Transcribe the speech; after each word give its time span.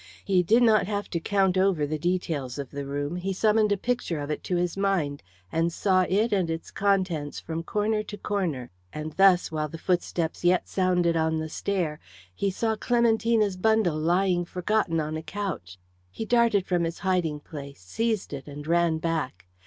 He 0.25 0.41
did 0.41 0.63
not 0.63 0.87
have 0.87 1.11
to 1.11 1.19
count 1.19 1.59
over 1.59 1.85
the 1.85 1.99
details 1.99 2.57
of 2.57 2.71
the 2.71 2.87
room; 2.87 3.17
he 3.17 3.33
summoned 3.33 3.71
a 3.71 3.77
picture 3.77 4.19
of 4.19 4.31
it 4.31 4.43
to 4.45 4.55
his 4.55 4.75
mind, 4.75 5.21
and 5.51 5.71
saw 5.71 6.07
it 6.09 6.33
and 6.33 6.49
its 6.49 6.71
contents 6.71 7.39
from 7.39 7.61
corner 7.61 8.01
to 8.01 8.17
corner. 8.17 8.71
And 8.91 9.11
thus 9.13 9.51
while 9.51 9.67
the 9.69 9.77
footsteps 9.77 10.43
yet 10.43 10.67
sounded 10.67 11.15
on 11.15 11.37
the 11.37 11.49
stair, 11.49 11.99
he 12.33 12.49
saw 12.49 12.75
Clementina's 12.75 13.57
bundle 13.57 13.99
lying 13.99 14.43
forgotten 14.43 14.99
on 14.99 15.17
a 15.17 15.21
couch. 15.21 15.77
He 16.09 16.25
darted 16.25 16.65
from 16.65 16.83
his 16.83 16.97
hiding 16.97 17.39
place, 17.39 17.79
seized 17.79 18.33
it, 18.33 18.47
and 18.47 18.65
ran 18.65 18.97
back. 18.97 19.45